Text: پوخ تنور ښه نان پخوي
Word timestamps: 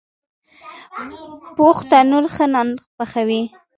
پوخ 1.55 1.77
تنور 1.89 2.25
ښه 2.35 2.45
نان 2.53 2.67
پخوي 2.97 3.41